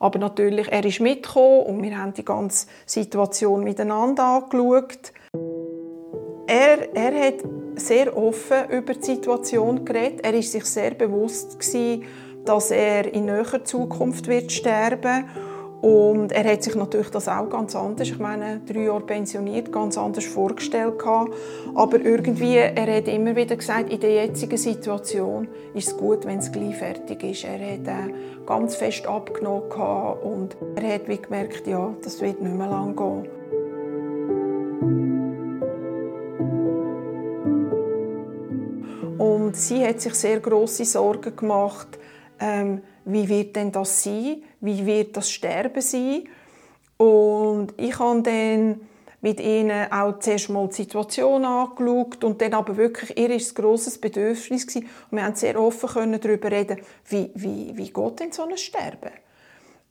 Aber 0.00 0.18
natürlich, 0.18 0.70
er 0.70 0.84
ist 0.84 1.00
mitgekommen 1.00 1.62
und 1.62 1.82
wir 1.82 1.98
haben 1.98 2.14
die 2.14 2.24
ganze 2.24 2.66
Situation 2.86 3.62
miteinander 3.62 4.24
angeschaut. 4.24 5.12
Er, 6.46 6.94
er 6.94 7.26
hat 7.26 7.34
sehr 7.76 8.16
offen 8.16 8.68
über 8.70 8.94
die 8.94 9.04
Situation 9.04 9.84
geredet. 9.84 10.20
Er 10.22 10.34
ist 10.34 10.52
sich 10.52 10.64
sehr 10.64 10.92
bewusst 10.92 11.58
gewesen, 11.58 12.04
dass 12.44 12.70
er 12.70 13.12
in 13.12 13.26
näherer 13.26 13.64
Zukunft 13.64 14.26
wird 14.26 14.52
sterben 14.52 15.24
und 15.84 16.32
er 16.32 16.50
hat 16.50 16.62
sich 16.62 16.74
natürlich 16.76 17.10
das 17.10 17.28
auch 17.28 17.50
ganz 17.50 17.76
anders, 17.76 18.08
ich 18.08 18.18
meine, 18.18 18.62
drei 18.66 18.84
Jahre 18.84 19.02
pensioniert, 19.02 19.70
ganz 19.70 19.98
anders 19.98 20.24
vorgestellt 20.24 20.98
gehabt. 20.98 21.34
Aber 21.74 22.00
irgendwie, 22.00 22.56
er 22.56 22.96
hat 22.96 23.06
immer 23.06 23.36
wieder 23.36 23.54
gesagt, 23.54 23.92
in 23.92 24.00
der 24.00 24.14
jetzigen 24.14 24.56
Situation 24.56 25.46
ist 25.74 25.88
es 25.88 25.96
gut, 25.98 26.24
wenn 26.24 26.38
es 26.38 26.50
gleich 26.50 26.76
fertig 26.76 27.22
ist. 27.22 27.44
Er 27.44 27.58
hat 27.58 27.86
äh, 27.86 28.14
ganz 28.46 28.76
fest 28.76 29.06
abgenommen 29.06 29.68
gehabt 29.68 30.24
und 30.24 30.56
er 30.74 30.94
hat 30.94 31.06
wie 31.06 31.18
gemerkt, 31.18 31.66
ja, 31.66 31.92
das 32.02 32.22
wird 32.22 32.40
nicht 32.40 32.56
mehr 32.56 32.66
lang 32.66 32.96
gehen. 32.96 33.28
Und 39.54 39.60
sie 39.60 39.86
hat 39.86 40.00
sich 40.00 40.14
sehr 40.14 40.40
große 40.40 40.84
Sorgen 40.84 41.36
gemacht, 41.36 41.86
ähm, 42.40 42.82
wie 43.04 43.28
wird 43.28 43.54
denn 43.54 43.70
das 43.70 44.02
sein? 44.02 44.42
Wie 44.60 44.84
wird 44.84 45.16
das 45.16 45.30
Sterben 45.30 45.80
sein? 45.80 46.24
Und 46.96 47.72
ich 47.76 47.96
habe 47.96 48.22
dann 48.22 48.80
mit 49.20 49.38
ihnen 49.38 49.92
auch 49.92 50.18
zuerst 50.18 50.50
mal 50.50 50.66
die 50.66 50.74
Situation 50.74 51.44
angeschaut 51.44 52.24
und 52.24 52.42
dann 52.42 52.52
aber 52.52 52.76
wirklich, 52.76 53.16
ihr 53.16 53.30
ist 53.30 53.52
ein 53.56 53.62
grosses 53.62 53.96
Bedürfnis 53.96 54.66
gewesen. 54.66 54.88
und 55.08 55.18
wir 55.18 55.24
haben 55.24 55.36
sehr 55.36 55.60
offen 55.60 55.88
können 55.88 56.20
darüber 56.20 56.50
reden, 56.50 56.80
wie, 57.08 57.30
wie, 57.36 57.76
wie 57.76 57.92
geht 57.92 58.18
denn 58.18 58.32
so 58.32 58.42
ein 58.42 58.58
Sterben? 58.58 59.12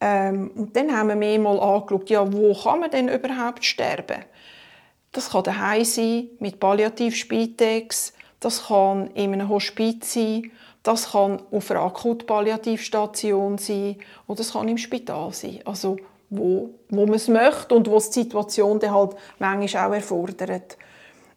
Ähm, 0.01 0.51
und 0.55 0.75
dann 0.75 0.91
haben 0.91 1.07
wir 1.07 1.15
mehr 1.15 1.39
mal 1.39 1.57
angeschaut, 1.57 2.09
ja, 2.09 2.33
wo 2.33 2.53
kann 2.53 2.81
man 2.81 2.91
denn 2.91 3.07
überhaupt 3.07 3.63
sterben? 3.63 4.25
Das 5.13 5.29
kann 5.29 5.43
daheim 5.45 5.85
sein, 5.85 6.31
mit 6.39 6.59
Palliativ-Spitex, 6.59 8.11
das 8.43 8.67
kann 8.67 9.07
in 9.11 9.33
einem 9.33 9.49
Hospiz 9.49 10.13
sein, 10.13 10.51
das 10.83 11.11
kann 11.11 11.41
auf 11.51 11.71
einer 11.71 11.81
Akutpalliativstation 11.81 13.57
sein 13.57 13.95
oder 14.27 14.41
es 14.41 14.53
kann 14.53 14.67
im 14.67 14.77
Spital 14.77 15.31
sein. 15.31 15.59
Also 15.65 15.97
wo, 16.29 16.71
wo 16.89 17.05
man 17.05 17.15
es 17.15 17.27
möchte 17.27 17.75
und 17.75 17.89
wo 17.89 17.97
die 17.99 18.03
Situation 18.03 18.79
dann 18.79 18.93
halt 18.93 19.15
manchmal 19.39 19.89
auch 19.89 19.93
erfordert. 19.93 20.77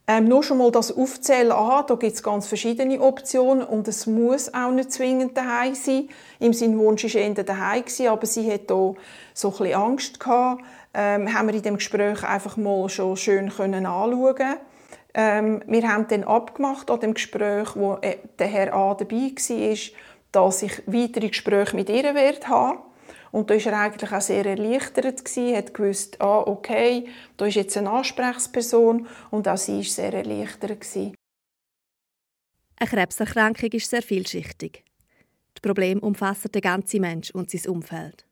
Ähm, 0.08 0.28
nur 0.28 0.44
schon 0.44 0.58
mal 0.58 0.70
das 0.70 0.96
Aufzählen, 0.96 1.50
aha, 1.50 1.82
da 1.82 1.96
gibt 1.96 2.14
es 2.14 2.22
ganz 2.22 2.46
verschiedene 2.46 3.00
Optionen 3.00 3.64
und 3.64 3.88
es 3.88 4.06
muss 4.06 4.54
auch 4.54 4.70
nicht 4.70 4.92
zwingend 4.92 5.36
daheim 5.36 5.74
sein. 5.74 6.08
Im 6.38 6.52
Sinne 6.52 6.78
Wunsch 6.78 7.02
war 7.04 7.20
eher 7.20 7.34
daheim 7.34 7.82
aber 8.08 8.26
sie 8.26 8.50
hat 8.50 8.70
da 8.70 8.94
so 9.34 9.54
ein 9.58 9.74
Angst 9.74 10.20
gehabt. 10.20 10.62
Ähm, 10.94 11.34
haben 11.34 11.48
wir 11.48 11.54
in 11.54 11.62
dem 11.62 11.76
Gespräch 11.76 12.22
einfach 12.22 12.56
mal 12.56 12.88
schon 12.88 13.16
schön 13.16 13.50
können 13.50 13.84
anschauen 13.84 14.56
ähm, 15.18 15.62
wir 15.66 15.88
haben 15.88 16.06
dann 16.08 16.24
abgemacht 16.24 16.90
an 16.90 17.00
dem 17.00 17.14
Gespräch, 17.14 17.74
wo 17.74 17.94
äh, 18.02 18.18
der 18.38 18.48
Herr 18.48 18.74
A 18.74 18.94
dabei 18.94 19.32
war, 19.32 19.76
dass 20.30 20.62
ich 20.62 20.82
weitere 20.86 21.28
Gespräche 21.28 21.74
mit 21.74 21.88
ihr 21.88 22.14
werde 22.14 22.46
haben 22.48 22.80
Und 23.32 23.48
da 23.48 23.54
war 23.54 23.72
er 23.72 23.80
eigentlich 23.80 24.12
auch 24.12 24.20
sehr 24.20 24.44
erleichtert, 24.44 25.24
gewesen, 25.24 25.56
hat 25.56 25.72
gewusst, 25.72 26.20
ah, 26.20 26.40
okay, 26.40 27.08
da 27.38 27.46
ist 27.46 27.54
jetzt 27.54 27.78
eine 27.78 27.90
Ansprechperson 27.90 29.06
und 29.30 29.48
auch 29.48 29.56
sie 29.56 29.78
war 29.78 29.84
sehr 29.84 30.12
erleichtert. 30.12 30.82
Gewesen. 30.82 31.14
Eine 32.78 32.90
Krebserkrankung 32.90 33.70
ist 33.70 33.88
sehr 33.88 34.02
vielschichtig. 34.02 34.84
Das 35.54 35.62
Problem 35.62 35.98
umfasst 36.00 36.54
den 36.54 36.60
ganzen 36.60 37.00
Mensch 37.00 37.30
und 37.30 37.50
sein 37.50 37.70
Umfeld. 37.70 38.26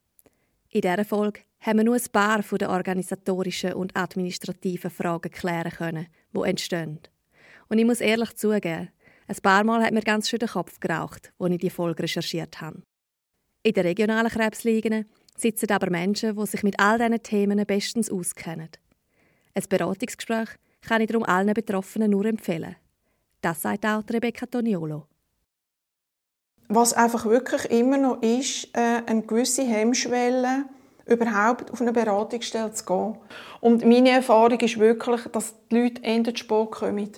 In 0.68 0.82
dieser 0.82 1.06
Folge 1.06 1.40
haben 1.60 1.78
wir 1.78 1.84
nur 1.84 1.94
ein 1.94 2.12
paar 2.12 2.42
den 2.42 2.68
organisatorischen 2.68 3.72
und 3.72 3.96
administrativen 3.96 4.90
Fragen 4.90 5.30
klären 5.30 5.72
können, 5.72 6.08
die 6.34 6.48
entstehen. 6.48 7.00
Und 7.68 7.78
ich 7.78 7.84
muss 7.84 8.00
ehrlich 8.00 8.34
zugeben, 8.36 8.90
ein 9.26 9.36
paar 9.42 9.64
Mal 9.64 9.82
hat 9.82 9.92
mir 9.92 10.02
ganz 10.02 10.28
schön 10.28 10.38
den 10.38 10.48
Kopf 10.48 10.80
geraucht, 10.80 11.32
als 11.38 11.52
ich 11.52 11.58
die 11.58 11.70
Folge 11.70 12.02
recherchiert 12.02 12.60
habe. 12.60 12.82
In 13.62 13.72
den 13.72 13.86
regionalen 13.86 14.30
Krebsligen 14.30 15.06
sitzen 15.36 15.70
aber 15.70 15.90
Menschen, 15.90 16.36
die 16.36 16.46
sich 16.46 16.62
mit 16.62 16.78
all 16.78 16.98
diesen 16.98 17.22
Themen 17.22 17.64
bestens 17.66 18.10
auskennen. 18.10 18.68
Ein 19.54 19.64
Beratungsgespräch 19.68 20.50
kann 20.82 21.00
ich 21.00 21.08
darum 21.08 21.24
allen 21.24 21.54
Betroffenen 21.54 22.10
nur 22.10 22.26
empfehlen. 22.26 22.76
Das 23.40 23.62
sagt 23.62 23.86
auch 23.86 24.02
Rebecca 24.10 24.46
Toniolo. 24.46 25.06
Was 26.68 26.92
einfach 26.92 27.26
wirklich 27.26 27.70
immer 27.70 27.98
noch 27.98 28.22
ist, 28.22 28.68
äh, 28.74 29.02
eine 29.06 29.22
gewisse 29.22 29.62
Hemmschwelle, 29.62 30.64
überhaupt 31.06 31.70
auf 31.72 31.80
eine 31.80 31.92
Beratungsstelle 31.92 32.72
zu 32.72 32.84
gehen. 32.84 33.18
Und 33.60 33.84
meine 33.84 34.10
Erfahrung 34.10 34.58
ist 34.60 34.78
wirklich, 34.78 35.22
dass 35.32 35.54
die 35.70 35.76
Leute 35.76 36.02
Ende 36.02 36.36
spät 36.36 36.70
kommen. 36.70 37.10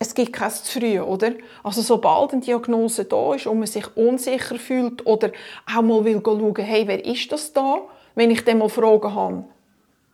Es 0.00 0.14
gibt 0.14 0.32
kein 0.32 0.50
zu 0.50 0.78
früh, 0.78 1.00
oder? 1.00 1.32
Also 1.64 1.82
sobald 1.82 2.32
eine 2.32 2.40
Diagnose 2.40 3.04
da 3.04 3.34
ist 3.34 3.46
und 3.46 3.58
man 3.58 3.66
sich 3.66 3.96
unsicher 3.96 4.56
fühlt 4.56 5.04
oder 5.06 5.32
auch 5.66 5.82
mal 5.82 6.04
will 6.04 6.20
schauen, 6.24 6.54
hey, 6.56 6.86
wer 6.86 7.04
ist 7.04 7.32
das 7.32 7.52
da? 7.52 7.78
Wenn 8.14 8.30
ich 8.30 8.44
dann 8.44 8.58
mal 8.58 8.68
Fragen 8.68 9.14
habe, 9.14 9.44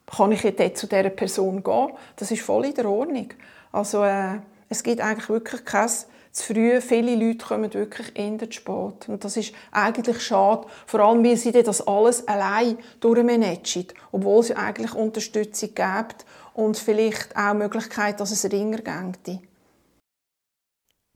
kann 0.06 0.32
ich 0.32 0.42
jetzt 0.42 0.78
zu 0.78 0.86
dieser 0.86 1.10
Person 1.10 1.62
gehen? 1.62 1.90
Das 2.16 2.30
ist 2.30 2.42
voll 2.42 2.66
in 2.66 2.74
der 2.74 2.88
Ordnung. 2.88 3.28
Also 3.72 4.04
äh, 4.04 4.38
es 4.68 4.82
gibt 4.82 5.00
eigentlich 5.00 5.28
wirklich 5.28 5.64
kein 5.64 5.90
zu 6.34 6.52
früh. 6.52 6.80
Viele 6.80 7.14
Leute 7.14 7.46
kommen 7.46 7.72
wirklich 7.72 8.14
in 8.18 8.38
zu 8.38 8.50
spät. 8.50 9.08
Und 9.08 9.24
das 9.24 9.36
ist 9.36 9.54
eigentlich 9.70 10.20
schade. 10.20 10.66
Vor 10.86 11.00
allem, 11.00 11.24
weil 11.24 11.36
sie 11.36 11.52
das 11.52 11.86
alles 11.86 12.28
allein 12.28 12.76
durchmanagen. 13.00 13.86
Obwohl 14.12 14.40
es 14.40 14.50
eigentlich 14.50 14.94
Unterstützung 14.94 15.70
gibt 15.74 16.26
und 16.52 16.76
vielleicht 16.76 17.34
auch 17.36 17.52
die 17.52 17.58
Möglichkeit, 17.58 18.20
dass 18.20 18.32
es 18.32 18.50
Ringer 18.52 18.78
gäbe. 18.78 19.40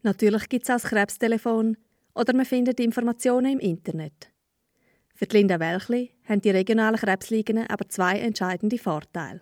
Natürlich 0.02 0.48
gibt 0.48 0.64
es 0.64 0.70
auch 0.70 0.80
das 0.80 0.90
Krebstelefon 0.90 1.76
oder 2.14 2.34
man 2.34 2.46
findet 2.46 2.80
Informationen 2.80 3.52
im 3.52 3.58
Internet. 3.58 4.32
Für 5.14 5.26
die 5.26 5.36
Linda 5.36 5.58
Welchli 5.58 6.12
haben 6.28 6.40
die 6.40 6.50
regionalen 6.50 6.96
Krebsligen 6.96 7.66
aber 7.68 7.88
zwei 7.88 8.20
entscheidende 8.20 8.78
Vorteile. 8.78 9.40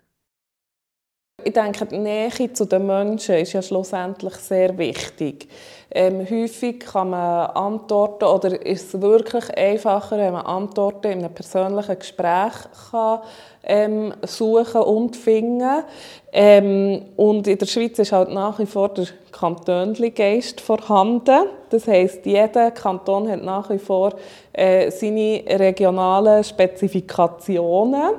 Ich 1.47 1.53
denke, 1.53 1.87
die 1.87 1.99
Nähe 1.99 2.53
zu 2.53 2.65
den 2.65 2.87
Menschen 2.87 3.37
ist 3.37 3.53
ja 3.53 3.63
schlussendlich 3.63 4.35
sehr 4.35 4.77
wichtig. 4.77 5.47
Ähm, 5.93 6.27
häufig 6.29 6.81
kann 6.81 7.11
man 7.11 7.51
Antworten, 7.51 8.25
oder 8.25 8.67
ist 8.67 8.93
es 8.93 9.01
wirklich 9.01 9.57
einfacher, 9.57 10.19
wenn 10.19 10.33
man 10.33 10.45
Antworten 10.45 11.07
in 11.07 11.19
einem 11.21 11.33
persönlichen 11.33 12.01
Gespräch 12.01 12.53
kann, 12.91 13.21
ähm, 13.63 14.13
suchen 14.23 14.81
und 14.81 15.15
finden 15.15 15.85
ähm, 16.33 17.03
Und 17.15 17.47
in 17.47 17.59
der 17.59 17.67
Schweiz 17.67 17.97
ist 18.01 18.11
halt 18.11 18.31
nach 18.31 18.59
wie 18.59 18.67
vor 18.67 18.89
der 18.89 19.07
Kantönli-Geist 19.31 20.61
vorhanden. 20.61 21.45
Das 21.71 21.87
heisst, 21.87 22.27
jeder 22.27 22.73
Kanton 22.73 23.31
hat 23.31 23.45
nach 23.45 23.71
wie 23.71 23.79
vor 23.79 24.15
äh, 24.53 24.91
seine 24.91 25.45
regionalen 25.47 26.43
Spezifikationen. 26.43 28.15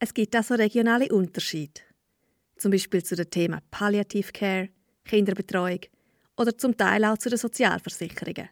Es 0.00 0.14
gibt 0.14 0.34
also 0.36 0.54
regionale 0.54 1.08
Unterschiede. 1.08 1.80
Zum 2.56 2.70
Beispiel 2.70 3.02
zu 3.02 3.16
den 3.16 3.30
Themen 3.30 3.60
Palliative 3.70 4.30
Care, 4.32 4.68
Kinderbetreuung 5.04 5.80
oder 6.36 6.56
zum 6.56 6.76
Teil 6.76 7.04
auch 7.04 7.18
zu 7.18 7.28
den 7.28 7.38
Sozialversicherungen. 7.38 8.48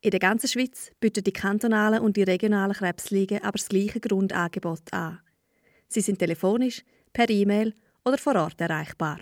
In 0.00 0.10
der 0.10 0.20
ganzen 0.20 0.48
Schweiz 0.48 0.92
bieten 1.00 1.24
die 1.24 1.32
kantonalen 1.32 2.00
und 2.00 2.16
die 2.16 2.22
regionalen 2.22 2.72
Krebsligen 2.72 3.42
aber 3.42 3.58
das 3.58 3.68
gleiche 3.68 3.98
Grundangebot 3.98 4.92
an. 4.92 5.20
Sie 5.88 6.00
sind 6.00 6.20
telefonisch, 6.20 6.84
per 7.12 7.28
E-Mail 7.28 7.74
oder 8.04 8.18
vor 8.18 8.36
Ort 8.36 8.60
erreichbar. 8.60 9.18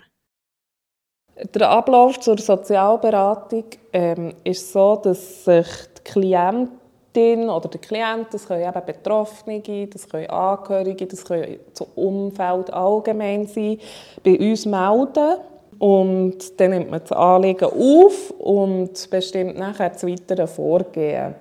Der 1.35 1.69
Ablauf 1.69 2.19
zur 2.19 2.37
Sozialberatung 2.37 3.65
ähm, 3.91 4.35
ist 4.43 4.71
so, 4.71 4.97
dass 4.97 5.45
sich 5.45 5.67
die 5.97 6.03
Klienten 6.03 6.69
Klientin 7.17 7.49
oder 7.49 7.67
der 7.67 7.81
Klient, 7.81 8.27
das 8.31 8.47
können 8.47 8.61
eben 8.61 8.85
Betroffene, 8.85 9.87
das 9.87 10.07
können 10.07 10.29
Angehörige, 10.29 11.07
das 11.07 11.25
können 11.25 11.59
zum 11.73 11.87
Umfeld 11.95 12.71
allgemein 12.71 13.47
sein, 13.47 13.79
bei 14.23 14.37
uns 14.37 14.65
melden. 14.65 15.37
Und 15.79 16.59
dann 16.59 16.71
nimmt 16.71 16.89
man 16.89 17.01
das 17.01 17.11
Anliegen 17.11 17.65
auf 17.65 18.31
und 18.39 19.09
bestimmt 19.09 19.57
nachher 19.57 19.89
das 19.89 20.05
weitere 20.05 20.47
Vorgehen. 20.47 21.35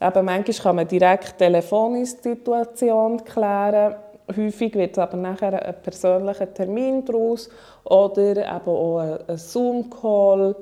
Eben, 0.00 0.24
manchmal 0.24 0.56
kann 0.62 0.76
man 0.76 0.88
direkt 0.88 1.38
telefonisch 1.38 2.16
die 2.22 2.30
Situation 2.30 3.22
klären. 3.24 3.96
Häufig 4.36 4.74
wird 4.74 4.92
es 4.92 4.98
aber 4.98 5.16
nachher 5.16 5.64
ein 5.64 5.74
persönlicher 5.82 6.52
Termin 6.52 7.02
daraus 7.04 7.48
oder 7.84 8.36
eben 8.36 8.68
auch 8.68 8.98
ein 9.26 9.38
Zoom-Call. 9.38 10.54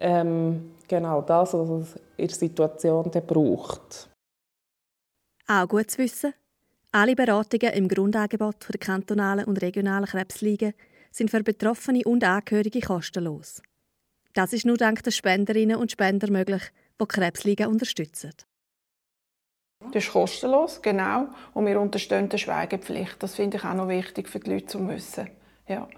Ähm, 0.00 0.72
genau 0.88 1.20
das, 1.22 1.54
was 1.54 1.68
es 1.68 1.94
in 2.16 2.28
der 2.28 2.36
Situation 2.36 3.10
braucht. 3.10 4.10
Auch 5.46 5.68
gut 5.68 5.90
zu 5.90 5.98
wissen, 5.98 6.34
alle 6.92 7.14
Beratungen 7.14 7.72
im 7.74 7.88
Grundangebot 7.88 8.68
der 8.68 8.78
kantonalen 8.78 9.44
und 9.44 9.60
regionalen 9.62 10.06
Krebsligen 10.06 10.74
sind 11.10 11.30
für 11.30 11.42
Betroffene 11.42 12.02
und 12.04 12.24
Angehörige 12.24 12.80
kostenlos. 12.80 13.62
Das 14.34 14.52
ist 14.52 14.66
nur 14.66 14.76
dank 14.76 15.02
der 15.02 15.10
Spenderinnen 15.12 15.76
und 15.76 15.92
Spender 15.92 16.30
möglich, 16.30 16.62
die 17.00 17.04
die 17.04 17.06
Krebsliga 17.06 17.66
unterstützen. 17.66 18.32
Das 19.92 20.04
ist 20.04 20.12
kostenlos, 20.12 20.80
genau. 20.82 21.28
Und 21.54 21.66
wir 21.66 21.80
unterstützen 21.80 22.28
die 22.28 22.38
Schweigepflicht. 22.38 23.22
Das 23.22 23.34
finde 23.34 23.58
ich 23.58 23.64
auch 23.64 23.74
noch 23.74 23.88
wichtig 23.88 24.28
für 24.28 24.40
die 24.40 24.50
Leute 24.50 24.66
zu 24.66 24.88
wissen. 24.88 25.30
Ja. 25.68 25.88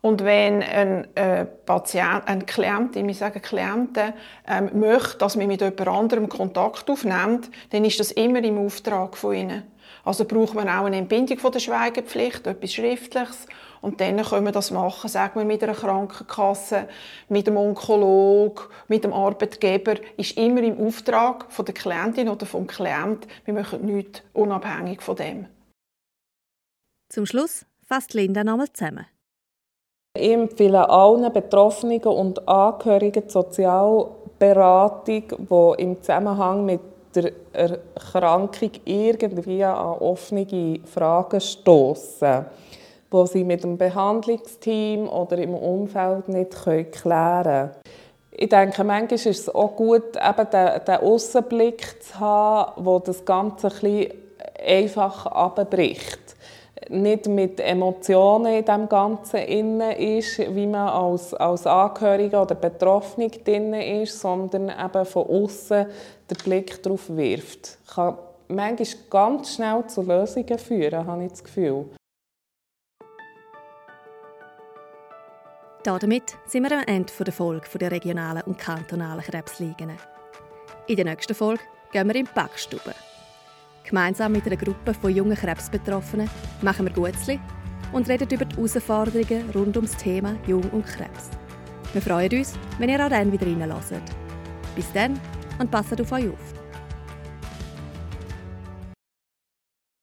Und 0.00 0.22
wenn 0.24 0.62
ein 0.62 1.08
äh, 1.16 1.44
Patient, 1.44 2.22
ein 2.26 2.46
Klientin, 2.46 3.08
ich 3.08 3.18
sage 3.18 3.40
Klienten, 3.40 4.12
ähm, 4.46 4.70
möchte, 4.78 5.18
dass 5.18 5.36
man 5.36 5.48
mit 5.48 5.60
jemand 5.60 5.88
anderem 5.88 6.28
Kontakt 6.28 6.88
aufnimmt, 6.88 7.50
dann 7.70 7.84
ist 7.84 7.98
das 7.98 8.12
immer 8.12 8.42
im 8.42 8.58
Auftrag 8.58 9.16
von 9.16 9.34
ihnen. 9.34 9.64
Also 10.04 10.24
braucht 10.24 10.54
man 10.54 10.68
auch 10.68 10.84
eine 10.84 10.96
Entbindung 10.96 11.38
von 11.38 11.52
der 11.52 11.58
Schweigepflicht, 11.58 12.46
etwas 12.46 12.72
Schriftliches. 12.72 13.46
Und 13.80 14.00
dann 14.00 14.22
können 14.22 14.46
wir 14.46 14.52
das 14.52 14.70
machen, 14.70 15.08
sagen 15.08 15.38
wir 15.38 15.44
mit 15.44 15.62
einer 15.62 15.74
Krankenkasse, 15.74 16.88
mit 17.28 17.46
dem 17.46 17.56
Onkolog, 17.56 18.70
mit 18.88 19.04
dem 19.04 19.12
Arbeitgeber, 19.12 19.96
ist 20.16 20.36
immer 20.36 20.62
im 20.62 20.78
Auftrag 20.78 21.46
von 21.52 21.64
der 21.64 21.74
Klientin 21.74 22.28
oder 22.28 22.46
vom 22.46 22.66
Klient. 22.66 23.26
Wir 23.44 23.54
machen 23.54 23.84
nichts 23.84 24.22
unabhängig 24.32 25.02
von 25.02 25.16
dem. 25.16 25.46
Zum 27.08 27.26
Schluss 27.26 27.66
fasst 27.82 28.14
Linda 28.14 28.44
nochmal 28.44 28.72
zusammen. 28.72 29.06
Ich 30.16 30.32
empfehle 30.32 30.88
allen 30.88 31.32
Betroffenen 31.32 32.02
und 32.02 32.48
Angehörigen 32.48 33.22
die 33.26 33.30
Sozialberatung, 33.30 35.22
die 35.28 35.82
im 35.82 36.02
Zusammenhang 36.02 36.64
mit 36.64 36.80
der 37.14 37.32
Erkrankung 37.52 38.70
irgendwie 38.84 39.62
an 39.64 39.98
offene 39.98 40.80
Fragen 40.84 41.40
stoßen, 41.40 42.46
die 43.12 43.26
sie 43.28 43.44
mit 43.44 43.62
dem 43.62 43.78
Behandlungsteam 43.78 45.08
oder 45.08 45.38
im 45.38 45.54
Umfeld 45.54 46.28
nicht 46.28 46.50
klären 46.62 46.92
können. 46.92 47.70
Ich 48.32 48.48
denke, 48.48 48.84
manchmal 48.84 49.14
ist 49.14 49.26
es 49.26 49.54
auch 49.54 49.74
gut, 49.76 50.16
eben 50.16 50.50
den, 50.50 50.84
den 50.84 50.96
Aussenblick 50.96 52.02
zu 52.02 52.20
haben, 52.20 52.84
der 52.84 53.00
das 53.00 53.24
Ganze 53.24 53.68
ein 53.68 53.72
bisschen 53.72 54.12
einfach 54.64 55.26
abbricht 55.26 56.27
nicht 56.90 57.26
mit 57.26 57.60
Emotionen 57.60 58.54
in 58.54 58.64
dem 58.64 58.88
Ganzen 58.88 59.40
inne 59.40 59.98
ist, 59.98 60.38
wie 60.38 60.66
man 60.66 60.88
als, 60.88 61.34
als 61.34 61.66
Angehörige 61.66 62.38
oder 62.38 62.54
Betroffene 62.54 63.28
drin 63.28 63.74
ist, 63.74 64.20
sondern 64.20 64.68
eben 64.68 65.04
von 65.04 65.26
außen 65.26 65.86
den 66.30 66.38
Blick 66.44 66.82
darauf 66.82 67.08
wirft. 67.08 67.78
Kann 67.94 68.18
manchmal 68.48 69.02
ganz 69.10 69.54
schnell 69.54 69.86
zu 69.86 70.02
Lösungen 70.02 70.58
führen, 70.58 71.06
habe 71.06 71.24
ich 71.24 71.30
das 71.30 71.44
Gefühl. 71.44 71.86
Damit 75.84 76.36
sind 76.46 76.68
wir 76.68 76.76
am 76.76 76.84
Ende 76.86 77.12
der 77.18 77.32
Folge 77.32 77.78
der 77.78 77.90
regionalen 77.90 78.42
und 78.42 78.58
kantonalen 78.58 79.22
Krebsligen. 79.22 79.92
In 80.86 80.96
der 80.96 81.04
nächsten 81.04 81.34
Folge 81.34 81.62
gehen 81.92 82.08
wir 82.08 82.16
in 82.16 82.26
die 82.26 82.30
Backstube. 82.34 82.94
Gemeinsam 83.88 84.32
mit 84.32 84.44
einer 84.44 84.56
Gruppe 84.56 84.92
von 84.92 85.14
jungen 85.14 85.34
Krebsbetroffenen 85.34 86.28
machen 86.60 86.84
wir 86.84 86.92
Gutzli 86.92 87.40
und 87.90 88.06
reden 88.06 88.28
über 88.30 88.44
die 88.44 88.54
Herausforderungen 88.54 89.48
rund 89.54 89.76
ums 89.76 89.96
Thema 89.96 90.36
Jung 90.46 90.68
und 90.72 90.84
Krebs. 90.84 91.30
Wir 91.94 92.02
freuen 92.02 92.30
uns, 92.38 92.52
wenn 92.78 92.90
ihr 92.90 93.02
auch 93.02 93.08
dann 93.08 93.32
wieder 93.32 93.46
reinlässt. 93.46 93.94
Bis 94.76 94.92
dann 94.92 95.18
und 95.58 95.70
passt 95.70 95.98
auf 95.98 96.12
euch 96.12 96.28
auf. 96.28 96.57